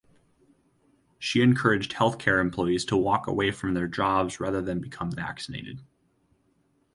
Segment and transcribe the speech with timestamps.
[1.19, 5.83] She encouraged healthcare employees to walk away from their jobs rather than become vaccinated.